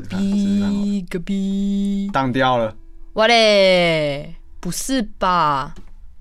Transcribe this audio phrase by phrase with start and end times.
[0.00, 2.76] 隔壁隔壁当掉了
[3.14, 5.74] 我嘞，不是吧？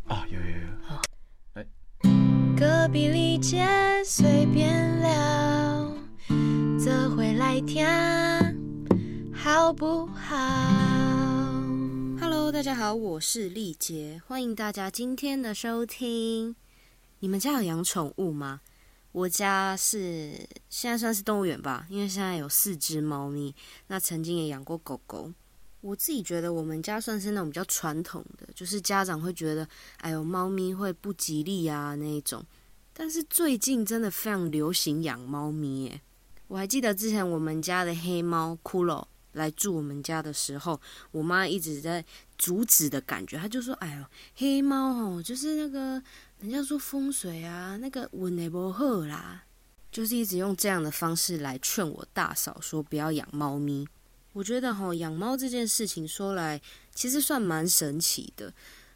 [0.07, 0.25] 啊！
[0.31, 3.67] 有有有，隔壁里姐
[4.03, 5.91] 随便聊，
[6.83, 7.85] 这回来听
[9.31, 10.35] 好不好
[12.19, 16.55] ？Hello，大家好，我是丽杰，欢迎大家今天的收听。
[17.19, 18.61] 你们家有养宠物吗？
[19.11, 23.53] 我家是现在算是动物园吧，因为现在有四只猫咪。
[23.87, 25.31] 那曾经也养过狗狗。
[25.81, 29.67] 我自己觉得我们家算是那种比较传统的，就是家长会觉得，
[29.97, 32.43] 哎呦，猫咪会不吉利啊那一种。
[32.93, 36.01] 但是最近真的非常流行养猫咪耶！
[36.47, 39.05] 我还记得之前我们家的黑猫骷髅
[39.37, 40.79] 来住我们家的时候，
[41.11, 42.03] 我妈一直在
[42.37, 44.05] 阻止的感觉，她就说：“哎呦，
[44.35, 46.01] 黑猫哦，就是那个
[46.39, 49.45] 人家说风水啊，那个稳的不好啦。”
[49.89, 53.87] 就是一直用这样的方式来劝我大嫂说不要养猫咪。
[54.33, 56.61] 我觉得哈，养猫这件事情说来
[56.93, 58.53] 其实算蛮神奇的。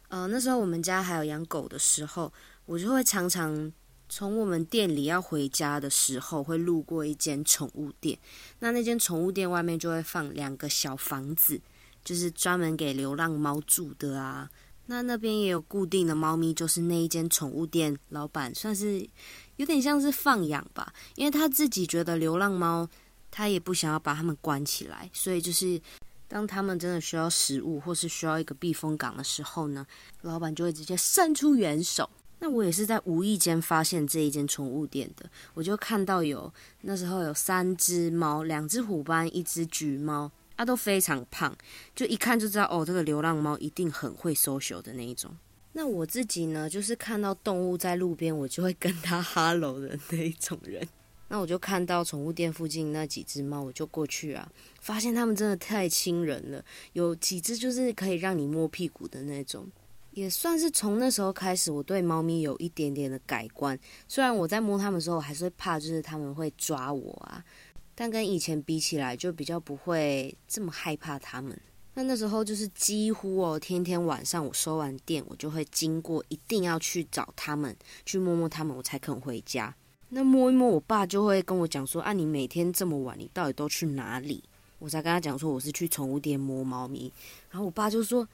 [0.08, 2.32] 呃，那时候我们家还有养狗的时候，
[2.66, 3.72] 我就会常常
[4.14, 8.18] 从我们店里要回家的时候，会路过一间宠物店。
[8.58, 11.58] 那那间宠物店外面就会放两个小房子，
[12.04, 14.50] 就是专门给流浪猫住的啊。
[14.84, 19.08] 那那边也有固定的猫咪，就是那一间宠物店老板算是
[19.56, 22.86] 有点像是放养吧，因为他自己觉得流浪猫。
[23.30, 25.80] 他也不想要把他们关起来，所以就是
[26.28, 29.86] 当他们真的需要食物或是需要一个避风港的时候呢，
[30.20, 32.10] 老板就会直接伸出援手。
[32.44, 41.56] 那我也是在无意间发现这一间宠物店的，我就看到有那时候有三只猫，两只虎斑，一只橘猫，它都非常胖，
[41.94, 45.30] 就一看就知道哦，这个流浪猫一定很会 social 的那一种。
[45.74, 50.84] 那我自己呢，就是看到动物在路边，我就会跟它 hello 的那一种人。
[51.28, 59.66] 那我就看到宠物店附近那几只猫，我就过去啊，发现它们真的太亲人了，有几只就是可以让你摸屁股的那种，
[60.12, 63.78] 也算是从那时候开始，我对猫咪有一点点的改观。
[64.06, 67.44] 虽然我在摸它们的时候我还是会怕，就是它们会抓我啊，
[67.94, 71.58] 但跟以前比起来，就比较不会这么害怕它们。
[71.94, 77.76] 那那时候就是几乎哦，天天晚上我收完店，我就会经过，一定要去找它们，
[78.06, 79.74] 去摸摸它们，我才肯回家。
[80.08, 84.42] 那摸一摸，我爸就会跟我讲说：“啊，你每天这么晚，你到底都去哪里？”
[84.78, 87.12] 我才跟他讲说：“我是去宠物店摸猫咪。”
[87.50, 88.26] 然后我爸就说：“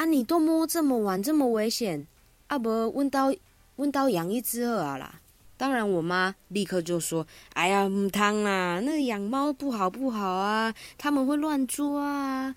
[0.00, 2.06] 啊，你都摸这么晚，这么危险，
[2.46, 3.30] 啊不，问到
[3.76, 5.20] 问到养一只二啊啦。”
[5.58, 12.56] 当然，我妈立刻就说：“哎呀，唔汤啊，那养猫不好不好啊，他们会乱抓啊，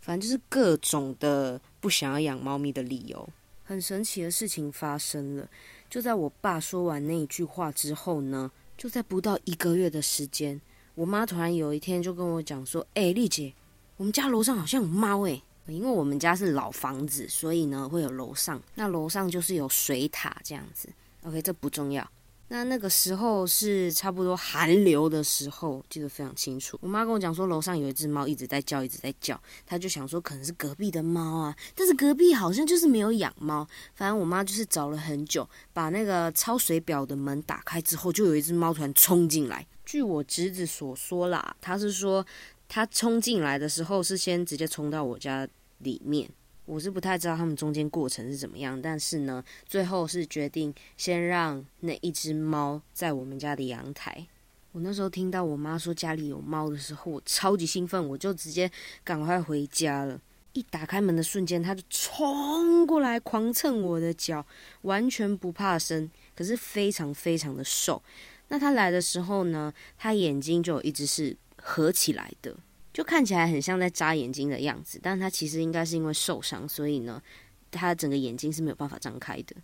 [0.00, 3.28] 反正就是各种的不想要养猫咪的理由。”
[3.64, 5.46] 很神奇的事情发生了。
[5.90, 10.58] 就在我爸说完那一句话之后呢，就在不到一个月的时间，
[10.94, 13.52] 我妈突然有一天就跟我讲说：“哎，丽姐，
[13.98, 15.42] 我们家楼上好像有猫哎，
[15.72, 20.88] 因为我们家是老房子，所以呢会有楼上，那楼上就是有水塔这样子。
[21.22, 22.08] OK，这不重要。”
[22.50, 26.78] 那那个时候是差不多寒流的时候，记得非常清楚。
[26.80, 29.38] 我妈跟我讲说，楼上有一只猫一直在叫，一直在叫。
[29.66, 33.68] 她就想说，可能是隔壁的猫啊，但是隔壁好像就是没有养猫。
[33.94, 39.66] 反正我妈就是找了很久，把那个抄水表的门打开之后，就有一只猫突然冲进来。
[39.84, 42.24] 据我侄子所说啦，他是说
[42.66, 45.46] 他冲进来的时候是先直接冲到我家
[45.78, 46.28] 里面。
[46.64, 54.26] 我是不太知道他们中间过程是怎么样，但是呢，最后是决定先让那一只猫在我们家的阳台。
[54.72, 58.70] 我那时候听到我妈说家里有猫的时候，我超级兴奋，我就直接
[59.02, 60.20] 赶快回家了。
[60.52, 64.44] 一打开门的瞬间，它就冲过来狂蹭我的脚，
[64.82, 68.02] 完全不怕生，可是非常非常的瘦。
[68.48, 72.54] 那它来的时候呢，它眼睛就一直是合起来的。
[72.98, 77.22] 就看起来很像在眨眼睛的样子，但他其实应该是因为受伤，所以呢，
[77.70, 79.54] 他整个眼睛是没有办法张开的。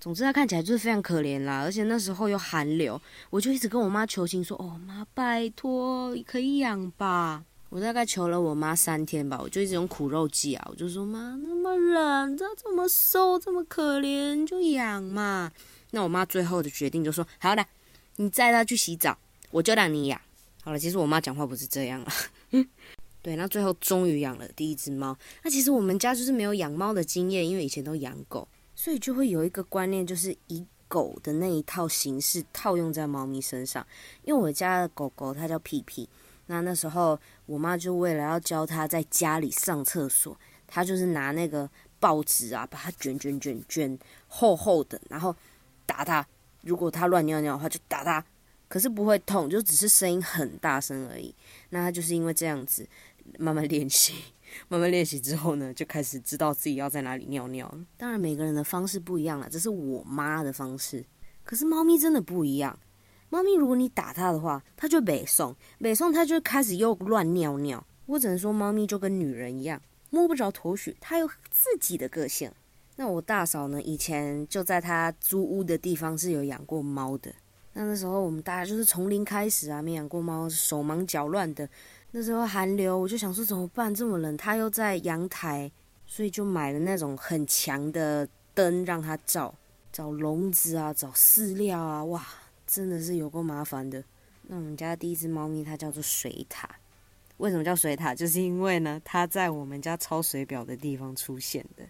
[0.00, 3.00] 总之，他看起来就是非常可怜啦，而且那时候又寒流，
[3.30, 15.52] 我就一直跟我妈求情说：“哦妈，拜托，可以养吧。”我大概求了我妈三天吧，我就一直用苦肉计啊，我就说：“妈，那么冷，这这么瘦，这么可怜，就养嘛。”
[15.92, 17.64] 那我妈最后的决定就说：“好的，
[18.16, 19.16] 你载它去洗澡，
[19.52, 20.20] 我就让你养。”
[20.64, 22.12] 好了，其实我妈讲话不是这样啊。
[23.22, 25.16] 对，那最后终于养了第一只猫。
[25.44, 33.86] 那其实我们家就是没有养猫的经验，因为以前都养狗，所以就会有一个观念，就是以狗的那一套形式套用在猫咪身上。
[34.24, 36.08] 因为我家的狗狗它叫屁屁，
[36.46, 37.16] 那那时候
[37.46, 40.36] 我妈就为了要教它在家里上厕所，
[40.66, 41.70] 她就是拿那个
[42.00, 45.34] 报纸啊，把它卷卷卷卷厚厚的，然后
[45.86, 46.26] 打它。
[46.62, 48.24] 如果它乱尿尿的话，就打它。
[48.68, 51.34] 可是不会痛，就只是声音很大声而已。
[51.68, 52.88] 那他就是因为这样子
[53.38, 54.14] 慢慢练习，
[54.68, 57.72] 慢慢练习之后呢，就开始知道自己要在哪里尿尿。
[57.96, 61.04] 当然每个人的方式不一样了，这是我妈的方式。
[61.44, 62.78] 可是猫咪真的不一样，
[63.28, 67.84] 猫咪如果你打它的话，它就北送，北送它就开始又乱尿尿。
[68.06, 69.80] 我只能说，猫咪就跟女人一样，
[70.10, 72.50] 摸不着头绪，它有自己的个性。
[72.96, 77.32] 那我大嫂呢，以前就在她租屋的地方是有养过猫的。
[77.72, 81.66] 那那时候我们大家就是从零开始啊，没养过猫，手忙脚乱的。
[82.14, 83.92] 那时候寒流，我就想说怎么办？
[83.94, 85.72] 这么冷，它又在阳台，
[86.06, 89.54] 所以就买了那种很强的灯让它照。
[89.90, 92.22] 找笼子啊，找饲料啊，哇，
[92.66, 94.04] 真的是有够麻烦的。
[94.42, 96.64] 那我们家第一只猫咪它叫做水獭，
[97.38, 98.14] 为什么叫水獭？
[98.14, 101.84] 就是因为呢，它在我们家抄水表的地方出现的。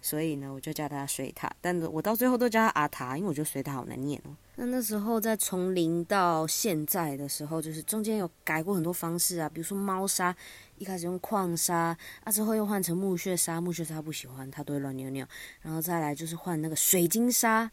[0.00, 4.30] 所以呢，我就叫它水獭，但我到最后都叫它阿塔，因为我觉得水獭好难念哦。
[4.56, 10.34] 那那时候在从零到现在的时候，就是中间有改过很多方式啊，比如说猫砂，
[10.78, 15.26] 一开始用矿砂，啊之后又换成木屑砂，木屑砂不喜欢，它都会乱尿尿。
[15.60, 17.70] 然后再来就是换那个水晶砂、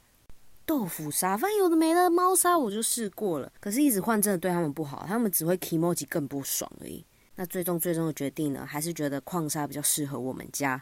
[0.66, 7.04] 豆腐砂，反正有的没的猫砂我就试过了，可是一直换真的对他们不好，他们只会 emoji 更不爽而已。
[7.36, 10.82] 那最终最终的决定呢，还是觉得矿砂比较适合我们家。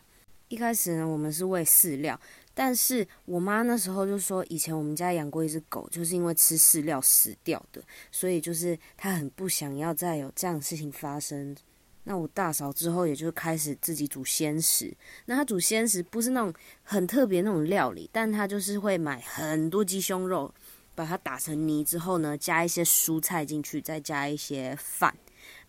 [0.53, 2.19] 一开始呢，我们是喂饲料，
[2.53, 11.57] 但是我妈那时候就说，以前我们家养过一只狗，就是因为吃饲料死掉的，所以就是她很不想要再有这样的事情发生。
[12.03, 14.95] 那我大嫂之后，也就开始自己煮鲜食。
[15.25, 16.53] 那她煮鲜食不是那种
[16.83, 20.53] 很特别那种料理，但她就是会买很多鸡胸肉，
[20.94, 25.17] 把它打成泥之后呢，加一些蔬菜进去，再加一些饭，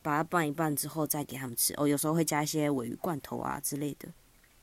[0.03, 1.73] 把它拌一拌之后再给他们吃。
[1.79, 4.07] 哦，有时候会加一些尾鱼罐头啊之类的。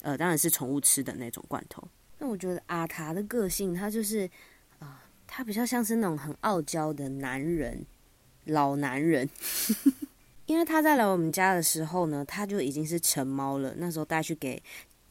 [0.02, 1.84] 呃，当然是宠物吃的那种罐头。
[2.20, 4.30] 那我觉得阿塔的个性，他就是
[4.80, 7.86] 啊，他比较像是那种很傲娇的男人，
[8.46, 9.30] 老男人。
[10.48, 13.74] 因为他在来我们家的时候呢，他就已经是成猫了。
[13.78, 14.62] 那时候带去给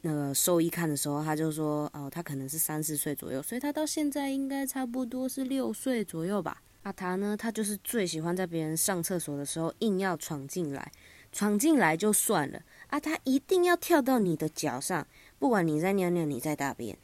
[0.01, 6.61] 那个兽医看的时候，他就说，哦，他可能是三四岁左右，所以他到现在应该差不多是六岁左右吧。
[6.83, 10.91] 阿塔呢，他就是最喜欢在别人上厕所的时候硬要闯进来，
[11.31, 12.61] 闯进来就算了。
[12.91, 15.07] 啊，它一定要跳到你的脚上，
[15.39, 16.97] 不管你在尿尿，你在大便，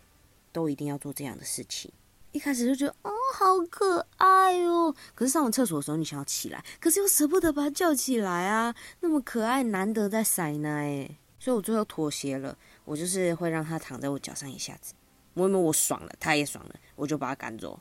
[0.52, 1.90] 都一定要做这样的事情。
[2.34, 4.94] 一开始就觉得哦，好可爱哦。
[5.16, 8.76] 可是上完厕所的时候，你想要起来，可是又舍不得把它叫起来啊。
[9.00, 12.56] 那么可爱，难得在塞奶，所以我最后妥协了。
[12.84, 14.94] 我就是会让它躺在我脚上一下子，
[15.34, 17.80] 摸一摸我爽了，它也爽了，我就把它赶走。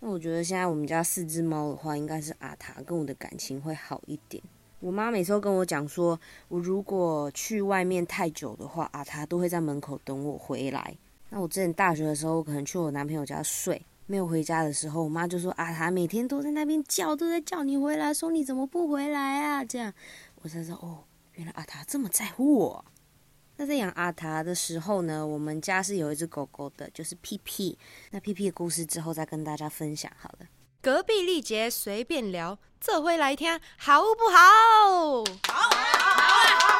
[0.00, 4.42] 那我觉得现在我们家四只猫的话，应该是阿塔跟我的感情会好一点。
[4.80, 6.18] 我妈每次都跟我讲说，
[6.48, 10.96] 我如果去外面太久的话，啊，她都会在门口等我回来。
[11.30, 19.64] 那我之前大学的时候，我可能去我男朋友家睡，没有回家的时候，我妈就说啊，她每天都在那边叫，都在叫你回来，说你怎么不回来啊？
[19.64, 19.92] 这样，
[20.42, 21.02] 我才说哦，
[21.34, 22.84] 原来阿塔这么在乎我。
[23.56, 27.76] 那在养阿塔的时候呢，我们家是有一只狗狗的，就是屁屁。
[28.10, 30.46] 那屁屁的故事之后再跟大家分享好了。
[30.86, 35.24] 隔壁丽姐随便聊，这回来听好不好？
[35.48, 36.78] 好，好，好，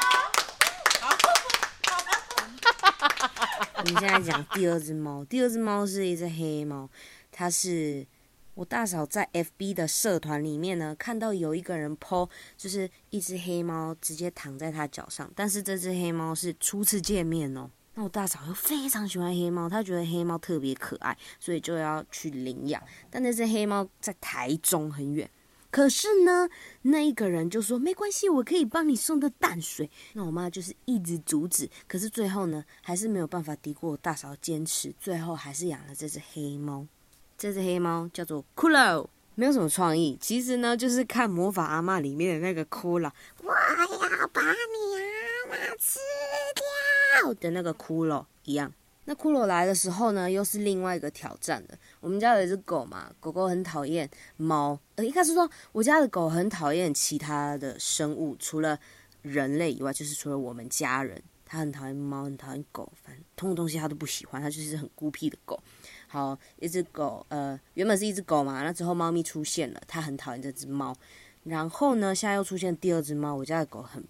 [1.00, 1.10] 好，好，
[2.60, 6.88] 好，好我们现在讲第二只猫，第二只猫是一只黑猫，
[7.32, 8.06] 它是
[8.54, 17.68] 我大嫂在 FB 的社团里面呢，看到有一个人 po，就是一只黑猫直接躺在他脚上，但是这只黑猫是初次见面哦。
[17.98, 22.82] 那我大嫂又非常喜欢黑猫，她觉得黑猫特别可爱，所以就要去领养。
[23.10, 25.30] 但那只黑猫在台中很远，
[25.70, 26.46] 可是呢，
[26.82, 29.90] 那一个人就说没关系，我可以帮你送到淡水。
[30.12, 36.86] 那我妈就是一直阻止，可是最后呢，还是没有办法敌过我大嫂坚持，最后还是养了这只黑猫。
[37.38, 43.10] 这只黑猫叫做骷髅，没有什么创意，其实呢，就是看魔法阿妈里面的那个骷髅，
[43.42, 45.98] 我要把你阿妈吃。
[47.40, 48.72] 的那个骷髅一样，
[49.04, 51.78] 那骷髅来的时候呢，又是另外一个挑战的。
[52.00, 54.78] 我们家有一只狗嘛，狗狗很讨厌猫。
[54.96, 58.78] 呃，一开始说我家的狗很讨厌其他的生物，除了
[59.22, 65.60] 人类以外，就是除了我们家人，它很讨厌猫，很讨厌狗，反正通的东西它都不喜欢，它就是很孤僻的狗。
[66.08, 70.94] 好，一只狗，呃，原本是一只狗嘛，那之后猫咪出现了，它很讨厌这只猫。
[71.44, 74.02] 然后呢，现在又出现第二只猫，我家的狗很，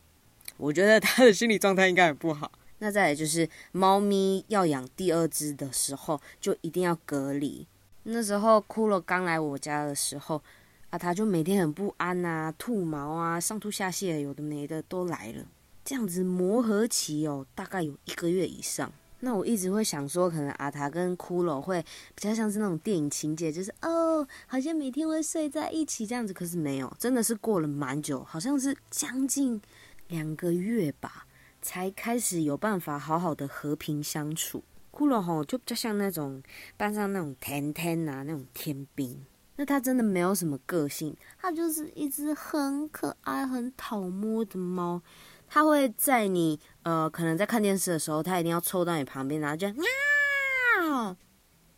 [0.56, 2.50] 我觉得它的心理状态应该很不好。
[2.78, 7.66] 那再来就是猫咪要养第二只的时候，就一定要隔离。
[8.04, 10.42] 那时候骷髅刚来我家的时候，
[10.90, 15.45] 啊，它就每天很不安啊，吐毛啊，上吐下泻，有的没的都来了。
[15.85, 18.92] 这样子磨合期哦，大概有一个月以上。
[19.21, 21.83] 那我一直会想说，可能阿塔跟骷髅会
[22.14, 26.33] 比较像是那种电影情节，就是，哦，好像每天会睡在一起这样子。
[26.33, 29.61] 可是没有，真的是过了蛮久，好像是将近
[30.09, 31.25] 两个月吧，
[31.66, 34.62] 才开始有办法好好的和平相处。
[34.92, 36.40] 骷髅吼就比较像那种
[36.76, 45.02] 班上那种甜甜啊那种天兵，那他真的没有什么个性，他就是一只很可爱、很讨摸的猫。
[45.49, 51.16] 他会在你呃可能在看电视的时候，他一定要凑到你旁边，然后就喵。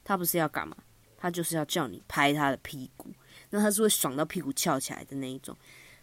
[0.04, 0.76] 他不是要干嘛？
[1.16, 3.10] 他就是要叫你拍他的屁股。
[3.50, 5.56] 那他是会爽到屁股翘起来的那一种。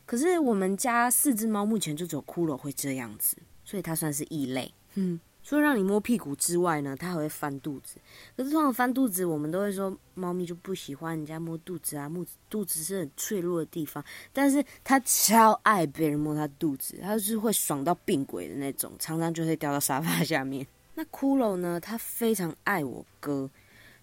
[0.05, 4.73] 可是我们家四只猫目前就只有骷髅会这样子，所以它算是异类。
[4.93, 5.19] 嗯。
[5.47, 7.97] 除了让你摸屁股之外呢，它还会翻肚子。
[8.35, 14.03] 可是通常翻肚子，我们都会说猫咪就不喜欢人家摸肚子啊，肚肚子是很脆弱的地方。
[14.33, 20.65] 但是它超爱别人摸它肚子，它是会爽到病鬼的那种，常常就会掉到沙发下面。
[20.95, 23.47] 那骷髅呢，它非常爱我哥，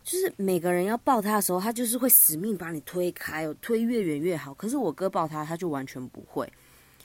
[0.05, 4.55] 就是每个人要抱它的时候，它就是会死命把你推开哦，推越远越好。
[4.55, 6.49] 可是我哥抱它，它就完全不会，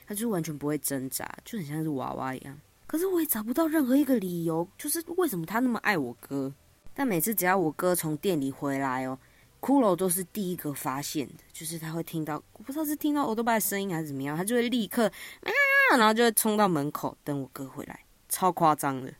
[0.08, 2.58] 他就完全不会挣扎，就很像是娃娃一样。
[2.86, 6.50] 可是我也找不到任何一个理由，就是为什么他那么爱我哥。
[6.94, 9.18] 但每次只要我哥从店里回来哦，
[9.60, 18.00] 骷髅都是第一个发现的，就是他会听到，我不知道是听到欧多巴的声音还是怎么样，他就会立刻啊，然后就会冲到门口等我哥回来，
[18.30, 19.12] 超夸张的。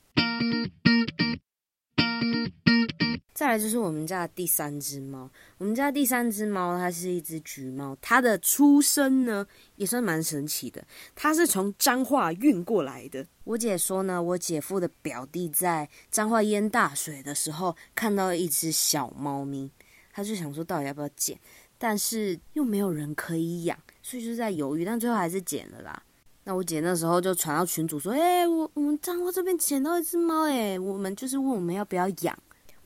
[3.38, 13.25] 再来就是我们家的第三只猫，我们家第三只猫它是一只橘猫，它的出生呢也算蛮神奇的，它是从彰化运过来的。
[13.45, 19.71] 我姐说呢，我姐夫的表弟在彰化淹大水的时候看到一只小猫咪，
[20.12, 21.38] 他就想说到底要不要捡，
[21.78, 26.02] 但是又没有人可以养，所以就在犹豫，但最后还是捡了啦。
[26.42, 32.37] 那我姐那时候就传到群主说，哎，我我们彰化这边捡到一只猫，哎，我们就是问我们要不要养。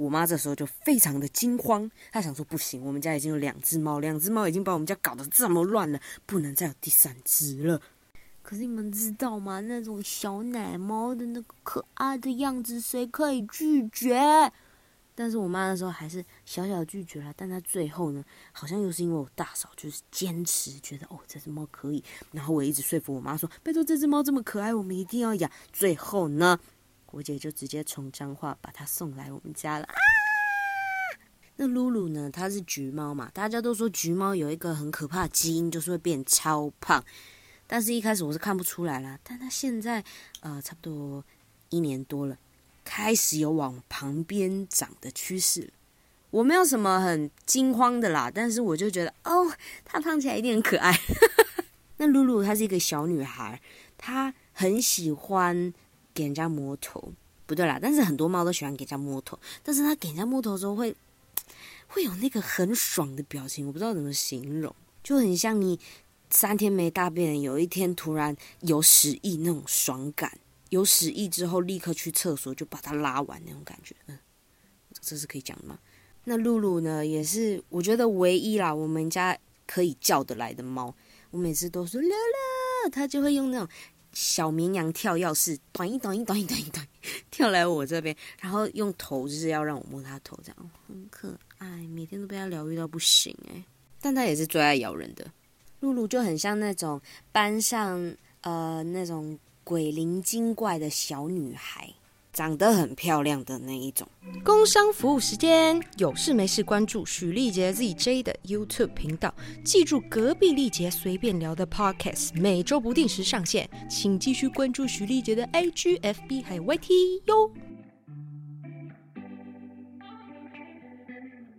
[0.02, 7.80] 我妈这时候就非常的惊慌，她想说不行，我们家已经有两只猫，两只猫已经把我们家搞得这么乱了，不能再有第三只了。
[8.42, 9.60] 可是你们知道吗？
[9.60, 14.52] 那种小奶猫的那个可爱的样子，谁可以拒绝？
[15.14, 17.32] 但是我妈那时候还是小小拒绝了。
[17.36, 25.50] 但她最后呢，好像又是因为我大嫂就是坚持，觉得哦这只猫可以，然后我一直说服我妈说，拜托这只猫这么可爱，我们一定要养。
[25.70, 26.58] 最后呢？
[27.12, 29.94] 我姐就直接从彰化把它送来我们家了啊！
[31.56, 32.30] 那露露呢？
[32.32, 33.30] 它是橘猫嘛？
[33.34, 37.04] 大家都说橘猫有一个很可怕的基因，就是会变超胖。
[37.66, 40.02] 但是一开始我是看不出来啦，但它现在
[40.40, 41.22] 呃差不多
[41.68, 42.38] 一年多了，
[42.82, 45.70] 开始有往旁边长的趋势。
[46.30, 49.52] 我没有什么很惊慌的啦，但是我就觉得哦，
[49.84, 50.98] 它胖起来一定很可爱。
[51.98, 53.60] 那露露她是一个小女孩，
[53.98, 55.74] 她很喜欢。
[56.14, 57.12] 给人家摸头，
[57.46, 60.94] 不对啦，但是很多猫都喜欢给人家摸头，但是它给人家摸头的时候会
[61.88, 65.78] 会有那个很爽的表情，我不知道怎么形容，就很像你
[66.30, 70.38] 三天没大便，有一天突然有屎意那种爽感，
[70.70, 74.18] 有屎意之后立刻去厕所就把它拉完那种感觉，嗯，
[75.00, 75.78] 这是可以讲的吗？
[76.24, 80.94] 那露露呢，也是我觉得唯一啦，我们家可以叫得来的猫，
[81.30, 83.68] 我每次都说乐乐，它就会用那种。
[84.12, 86.86] 小绵羊跳跃式，短一短一短一短一短，
[87.30, 93.64] 跳来我这边，然后用头就是要让我摸它头，这样很可爱，每天都被它疗愈到不行哎。
[94.00, 95.30] 但它也是最爱咬人的，
[95.80, 97.00] 露露就很像那种
[97.30, 101.92] 班上呃那种鬼灵精怪的小女孩。
[102.32, 104.08] 长得很漂亮的那一种。
[104.42, 117.52] 工商服务时间，有事没事关注许丽杰 ZJ 的 YouTube 频道，记住隔壁丽杰随便聊的 Podcast，每周不定时上线，请继续关注许丽杰的 IGFB 还有 YT 哟。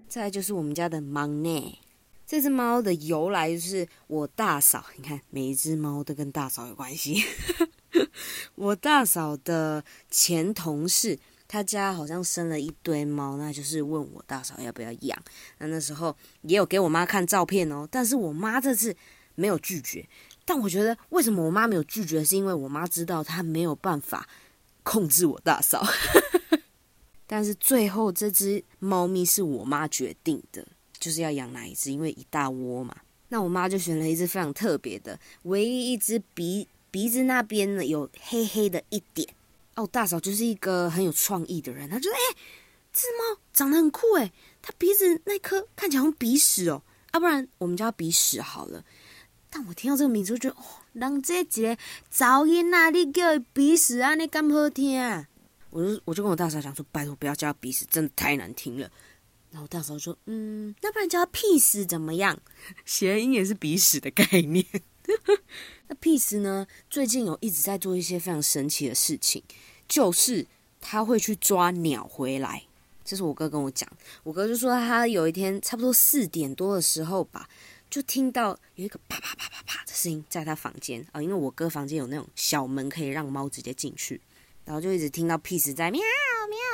[0.08, 1.80] 再来就是我们家的忙呢，
[2.26, 7.24] 这只猫的由来就是我大嫂，你看每一只猫都跟大嫂有关系。
[8.56, 15.24] 我大嫂的前同事，他家好像生了一堆猫，那就是问我大嫂要不要养。
[15.60, 18.96] 那那时候也有给我妈看照片哦，但是我妈这次
[19.36, 20.08] 没有拒绝。
[20.46, 24.28] 但我觉得为什么我妈没有拒绝，是因为我妈知道她没有办法
[24.84, 25.86] 控制我大嫂。
[27.26, 30.68] 但是最后这只猫咪是我妈决定的，
[31.00, 32.96] 就是要养哪一只，因为一大窝嘛。
[33.30, 36.68] 那我妈就选了一只非常特别的，唯一一只鼻。
[36.94, 39.28] 鼻子那边呢有黑黑的一点
[39.74, 42.38] 哦，大嫂就是一个很有创意的人，她觉得哎，
[42.94, 44.32] 这只猫长得很酷哎，
[44.62, 48.86] 它鼻子那颗看起来像鼻屎哦，要不然我们叫鼻屎好了。
[49.50, 51.76] 但我听到这个名字，就觉得哦，人这一个
[52.14, 55.26] 噪音啊，你叫鼻屎啊，你敢好听？
[55.72, 58.88] 我就我就跟我大嫂讲说，拜托不要叫鼻屎，真的太难听了。
[59.50, 62.40] 然后大嫂说：“嗯，那不然叫屁屎怎么样？
[62.86, 64.64] 谐音也是鼻屎的概念。
[65.88, 66.66] 那 Peace 呢？
[66.90, 69.44] 最近有一直在做一些非常神奇的事情，
[69.88, 70.46] 就是
[70.80, 72.64] 他会去抓鸟回来。
[73.04, 73.90] 这是我哥跟我讲，
[74.24, 77.50] 我哥就说他有一天差不多四点多的时候吧，
[77.90, 84.22] 就听到有一个啪啪啪啪啪的声音在他房间啊，因为我哥房间有那种小门可以让猫直接进去，
[84.64, 86.02] 然后就一直听到 Peace 在喵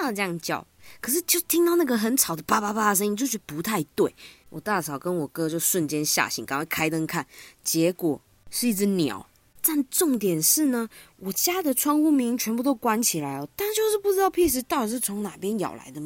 [0.02, 0.66] 喵这样叫。”
[1.02, 4.16] 可是就听到那个很吵的啪啪啪的声音，就觉得不太对。
[4.50, 7.26] 我大嫂跟我哥就瞬间吓醒，赶快开灯看，
[7.64, 9.28] 结果是一只鸟。
[9.62, 16.02] 但重点是呢，我家的窗户明明全部都关起来哦，但就是不知道屁事到底是从哪边咬来的，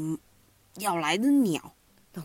[0.80, 1.76] 咬来的鸟。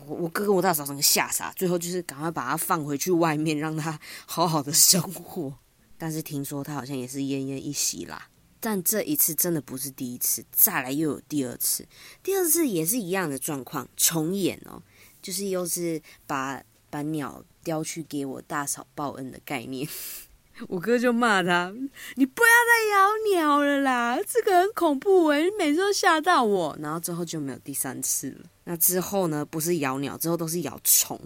[0.07, 5.53] 我我哥跟我大嫂整个吓傻，最后就是赶快把它放回去外面，让它好好的生活。
[5.97, 8.27] 但是听说它好像也是奄奄一息啦。
[8.59, 11.87] 但这一次真的不是第一次，再来又有第二次，
[12.21, 14.81] 第二次也是一样的状况重演哦，
[15.21, 19.87] 就是又是把把鸟叼去给我大嫂报恩的概念。
[20.67, 21.73] 我哥就骂他
[22.15, 28.45] ：“你不要再咬鸟了啦，这个很恐怖诶，你每次都吓到我。”然后之后就没有第三次了。
[28.65, 31.17] 那之后呢，不是咬鸟，之后都是咬虫。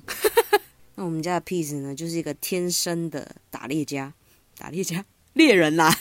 [0.94, 4.14] 那我们家的屁子呢，就是一个天生的打猎家，
[4.56, 5.92] 打猎家猎人啦。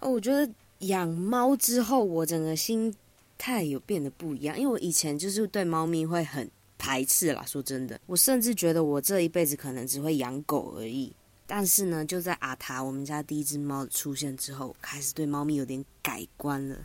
[0.00, 2.92] 哦，我觉得养猫之后，我整个心
[3.38, 4.58] 态有变得不一样。
[4.58, 7.44] 因为我以前就是对猫咪会很排斥啦。
[7.46, 11.12] 说真的，我甚至觉得我这一辈子可能只会养狗而已。
[11.46, 16.76] 但是呢，就在阿塔我们家第一只猫出现之后，开始对猫咪有点改观了。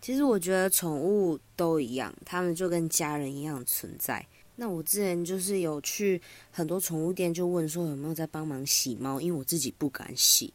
[0.00, 4.24] 其实我觉得宠物都一样，它们就跟家人一样存在。
[4.54, 10.54] 那我之前就是有去很多宠物店，就问说有没有在帮忙洗猫，因为我自己不敢洗。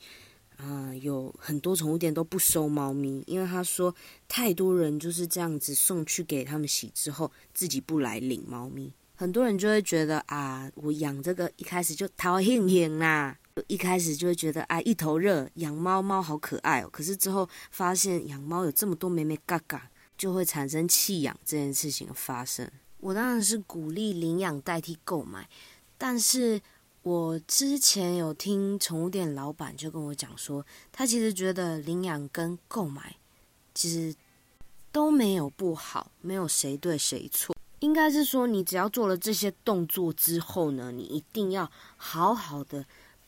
[0.62, 3.94] 啊，有很多宠物店都不收猫咪，因为他说
[4.27, 8.94] 太多人就是这样子送去给他们洗之后，自己不来领猫咪。
[9.15, 16.89] 很多人就会觉得啊，我养这个一开始就讨厌厌啦，一开始就会觉得啊一头热，养猫猫好可爱哦。
[16.91, 22.69] 可是之后发现养猫有这么多美美嘎嘎，就会产生弃养这件事情的发生。
[23.00, 25.50] 我当然是鼓励领养代替购买，
[25.97, 26.62] 但是。
[27.03, 33.15] 我之前有听宠物店老板就跟我讲说，他其实觉得领养跟购买
[33.73, 34.15] 其实
[34.91, 37.55] 都没有不好，没有谁对谁错。
[37.79, 42.85] 应该是说，你只要做了这些动作之后呢，你一定要好好的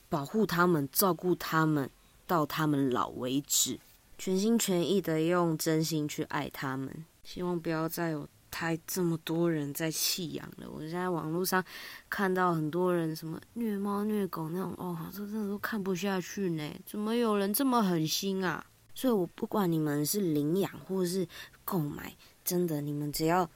[0.07, 1.89] 保护他们，照顾他们
[2.27, 3.79] 到他们老为止，
[4.19, 7.03] 全心全意的用真心去爱他们。
[7.23, 8.27] 希望不要再有。
[8.53, 11.63] 太这么多人在弃养了，我现在网络上
[12.07, 16.71] 看到很多人什么虐猫虐狗那种，哦，这真的都看不下去呢。
[16.85, 18.63] 怎么有人这么狠心啊？
[18.93, 21.27] 所以我不管你们是领养或是
[21.65, 23.49] 购买，真的，你们只要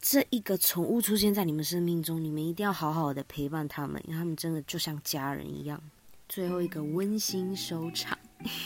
[0.00, 5.78] 这一个宠物出现在你们生命中，你们一定要好好的陪伴他们，因为他们真的就像家人一样。
[6.26, 8.18] 最后一个温馨收场，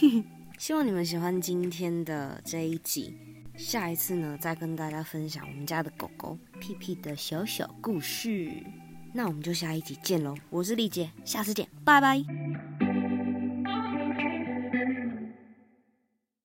[0.58, 3.16] 希望你们喜欢今天的这一集。
[3.56, 8.52] 下一次呢，再跟大家分享我们家的狗狗屁屁的小小故事。
[9.14, 10.34] 那我们就下一集见喽！
[10.48, 12.81] 我是丽姐，下次见，拜拜。